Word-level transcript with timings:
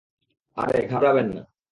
আরে 0.57 0.77
ঘাবড়াবেন 0.87 1.27
না। 1.35 1.43